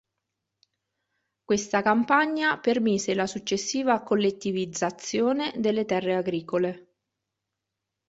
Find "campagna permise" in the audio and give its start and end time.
1.83-3.13